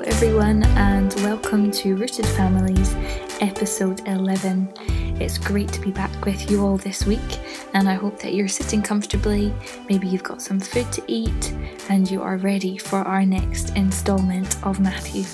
Hello, 0.00 0.12
everyone, 0.16 0.62
and 0.78 1.12
welcome 1.16 1.70
to 1.72 1.94
Rooted 1.94 2.24
Families, 2.24 2.94
episode 3.42 4.00
11. 4.08 4.72
It's 5.20 5.36
great 5.36 5.68
to 5.74 5.80
be 5.82 5.90
back 5.90 6.24
with 6.24 6.50
you 6.50 6.64
all 6.64 6.78
this 6.78 7.04
week, 7.04 7.38
and 7.74 7.86
I 7.86 7.92
hope 7.92 8.18
that 8.20 8.32
you're 8.32 8.48
sitting 8.48 8.80
comfortably. 8.80 9.52
Maybe 9.90 10.08
you've 10.08 10.22
got 10.22 10.40
some 10.40 10.58
food 10.58 10.90
to 10.92 11.02
eat, 11.06 11.52
and 11.90 12.10
you 12.10 12.22
are 12.22 12.38
ready 12.38 12.78
for 12.78 13.00
our 13.00 13.26
next 13.26 13.76
instalment 13.76 14.56
of 14.64 14.80
Matthew. 14.80 15.24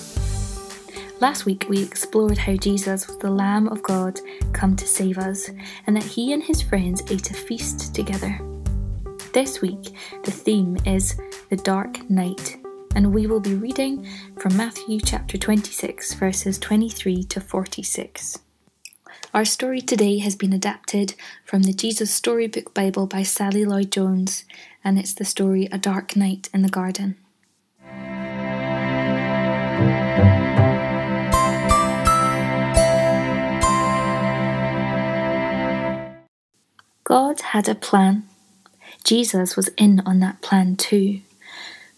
Last 1.21 1.47
week, 1.47 1.67
we 1.69 1.81
explored 1.81 2.37
how 2.37 2.57
Jesus 2.57 3.07
was 3.07 3.19
the 3.19 3.31
Lamb 3.31 3.69
of 3.69 3.85
God 3.85 4.19
come 4.53 4.75
to 4.75 4.87
save 4.89 5.19
us, 5.19 5.49
and 5.87 5.95
that 5.95 6.03
he 6.03 6.33
and 6.33 6.43
his 6.43 6.61
friends 6.61 7.05
ate 7.09 7.31
a 7.31 7.35
feast 7.35 7.95
together. 7.95 8.37
This 9.33 9.63
week, 9.63 9.95
the 10.25 10.33
theme 10.33 10.77
is 10.85 11.15
the 11.51 11.57
dark 11.57 12.11
night 12.11 12.59
and 12.97 13.13
we 13.13 13.27
will 13.27 13.41
be 13.41 13.55
reading 13.55 14.09
from 14.39 14.57
Matthew 14.57 14.99
chapter 15.01 15.37
26, 15.37 16.15
verses 16.15 16.59
23 16.59 17.25
to 17.25 17.43
46. 17.43 18.39
Our 19.35 19.45
story 19.45 19.83
today 19.83 20.17
has 20.21 20.35
been 20.35 20.55
adapted 20.55 21.15
from 21.45 21.65
the 21.65 21.75
Jesus 21.75 22.11
Storybook 22.11 22.73
Bible 22.73 23.07
by 23.07 23.23
Sally 23.23 23.67
Lloyd 23.67 23.93
Jones, 23.93 24.47
and 24.83 24.99
it's 24.99 25.13
the 25.13 25.27
story 25.27 25.69
A 25.71 25.77
Dark 25.77 26.17
Night 26.17 26.49
in 26.55 26.63
the 26.63 26.71
Garden. 26.71 27.17
God 37.05 37.41
had 37.41 37.69
a 37.69 37.75
plan. 37.75 38.27
Jesus 39.05 39.55
was 39.55 39.69
in 39.77 40.01
on 40.07 40.21
that 40.21 40.41
plan 40.41 40.77
too. 40.77 41.21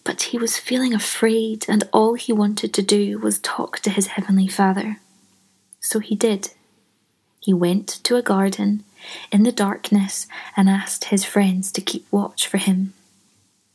But 0.09 0.23
he 0.23 0.39
was 0.39 0.57
feeling 0.57 0.95
afraid, 0.95 1.67
and 1.69 1.87
all 1.93 2.15
he 2.15 2.33
wanted 2.33 2.73
to 2.73 2.81
do 2.81 3.19
was 3.19 3.39
talk 3.39 3.81
to 3.81 3.91
his 3.91 4.07
Heavenly 4.07 4.49
Father. 4.49 5.01
So 5.81 5.99
he 5.99 6.17
did. 6.17 6.49
He 7.41 7.53
went 7.53 7.89
to 8.05 8.17
a 8.17 8.23
garden 8.23 8.85
in 9.31 9.43
the 9.43 9.53
darkness 9.53 10.27
and 10.57 10.67
asked 10.67 11.13
his 11.13 11.27
friends 11.27 11.71
to 11.73 11.83
keep 11.83 12.11
watch 12.11 12.47
for 12.47 12.57
him. 12.57 12.95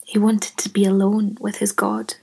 He 0.05 0.17
wanted 0.17 0.58
to 0.58 0.69
be 0.69 0.85
alone 0.85 1.38
with 1.39 1.58
his 1.58 1.71
God. 1.71 2.16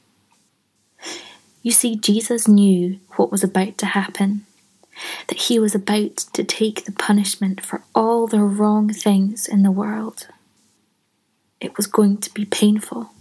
You 1.62 1.70
see, 1.70 1.94
Jesus 1.94 2.48
knew 2.48 2.98
what 3.10 3.30
was 3.30 3.44
about 3.44 3.78
to 3.78 3.86
happen, 3.86 4.44
that 5.28 5.42
he 5.42 5.60
was 5.60 5.76
about 5.76 6.16
to 6.32 6.42
take 6.42 6.84
the 6.84 6.90
punishment 6.90 7.60
for 7.64 7.84
all 7.94 8.26
the 8.26 8.42
wrong 8.42 8.92
things 8.92 9.46
in 9.46 9.62
the 9.62 9.70
world. 9.70 10.26
It 11.60 11.76
was 11.76 11.86
going 11.86 12.16
to 12.22 12.34
be 12.34 12.44
painful. 12.44 13.12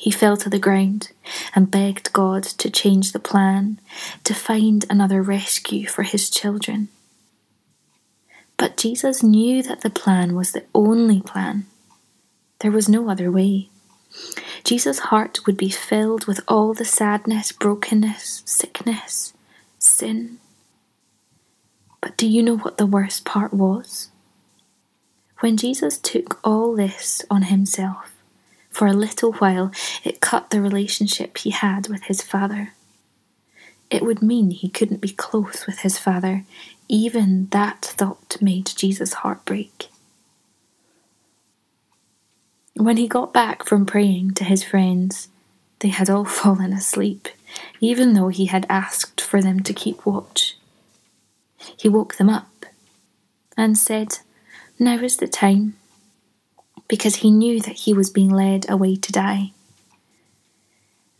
He 0.00 0.10
fell 0.10 0.38
to 0.38 0.48
the 0.48 0.58
ground 0.58 1.12
and 1.54 1.70
begged 1.70 2.14
God 2.14 2.42
to 2.42 2.70
change 2.70 3.12
the 3.12 3.18
plan, 3.18 3.78
to 4.24 4.32
find 4.32 4.86
another 4.88 5.20
rescue 5.20 5.86
for 5.86 6.04
his 6.04 6.30
children. 6.30 6.88
But 8.56 8.78
Jesus 8.78 9.22
knew 9.22 9.62
that 9.62 9.82
the 9.82 9.90
plan 9.90 10.34
was 10.34 10.52
the 10.52 10.64
only 10.74 11.20
plan. 11.20 11.66
There 12.60 12.70
was 12.70 12.88
no 12.88 13.10
other 13.10 13.30
way. 13.30 13.68
Jesus' 14.64 15.10
heart 15.10 15.40
would 15.44 15.58
be 15.58 15.68
filled 15.68 16.26
with 16.26 16.40
all 16.48 16.72
the 16.72 16.86
sadness, 16.86 17.52
brokenness, 17.52 18.42
sickness, 18.46 19.34
sin. 19.78 20.38
But 22.00 22.16
do 22.16 22.26
you 22.26 22.42
know 22.42 22.56
what 22.56 22.78
the 22.78 22.86
worst 22.86 23.26
part 23.26 23.52
was? 23.52 24.08
When 25.40 25.58
Jesus 25.58 25.98
took 25.98 26.40
all 26.42 26.74
this 26.74 27.22
on 27.30 27.42
himself, 27.42 28.14
for 28.80 28.86
a 28.86 28.94
little 28.94 29.32
while, 29.32 29.70
it 30.04 30.22
cut 30.22 30.48
the 30.48 30.62
relationship 30.62 31.36
he 31.36 31.50
had 31.50 31.88
with 31.88 32.04
his 32.04 32.22
father. 32.22 32.72
It 33.90 34.02
would 34.02 34.22
mean 34.22 34.52
he 34.52 34.70
couldn't 34.70 35.02
be 35.02 35.10
close 35.10 35.66
with 35.66 35.80
his 35.80 35.98
father. 35.98 36.46
Even 36.88 37.48
that 37.48 37.82
thought 37.82 38.38
made 38.40 38.72
Jesus' 38.74 39.12
heart 39.20 39.44
break. 39.44 39.90
When 42.72 42.96
he 42.96 43.06
got 43.06 43.34
back 43.34 43.66
from 43.66 43.84
praying 43.84 44.32
to 44.36 44.44
his 44.44 44.64
friends, 44.64 45.28
they 45.80 45.88
had 45.88 46.08
all 46.08 46.24
fallen 46.40 46.72
asleep, 46.72 47.28
even 47.80 48.14
though 48.14 48.28
he 48.28 48.46
had 48.46 48.64
asked 48.70 49.20
for 49.20 49.42
them 49.42 49.60
to 49.60 49.74
keep 49.74 50.06
watch. 50.06 50.56
He 51.76 51.90
woke 51.90 52.14
them 52.14 52.30
up 52.30 52.64
and 53.58 53.76
said, 53.76 54.20
Now 54.78 54.96
is 55.00 55.18
the 55.18 55.28
time 55.28 55.76
because 56.90 57.16
he 57.16 57.30
knew 57.30 57.60
that 57.60 57.86
he 57.86 57.94
was 57.94 58.10
being 58.10 58.30
led 58.30 58.68
away 58.68 58.96
to 58.96 59.12
die. 59.12 59.52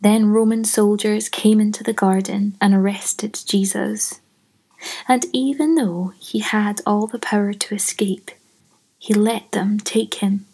Then 0.01 0.25
Roman 0.25 0.65
soldiers 0.65 1.29
came 1.29 1.61
into 1.61 1.81
the 1.81 1.93
garden 1.93 2.57
and 2.59 2.73
arrested 2.73 3.39
Jesus. 3.45 4.19
And 5.07 5.25
even 5.31 5.75
though 5.75 6.11
he 6.19 6.39
had 6.39 6.81
all 6.85 7.07
the 7.07 7.19
power 7.19 7.53
to 7.53 7.75
escape, 7.75 8.31
he 8.99 9.13
let 9.13 9.53
them 9.53 9.79
take 9.79 10.15
him. 10.15 10.45